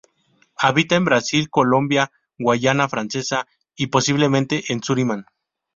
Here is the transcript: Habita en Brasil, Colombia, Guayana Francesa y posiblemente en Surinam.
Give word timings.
Habita 0.57 0.95
en 0.95 1.05
Brasil, 1.05 1.51
Colombia, 1.51 2.11
Guayana 2.39 2.89
Francesa 2.89 3.45
y 3.75 3.85
posiblemente 3.85 4.63
en 4.73 4.81
Surinam. 4.81 5.25